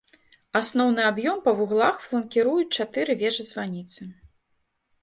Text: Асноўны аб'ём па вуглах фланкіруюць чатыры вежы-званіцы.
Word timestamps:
Асноўны 0.59 1.01
аб'ём 1.09 1.37
па 1.45 1.51
вуглах 1.59 2.01
фланкіруюць 2.09 2.71
чатыры 2.77 3.21
вежы-званіцы. 3.21 4.01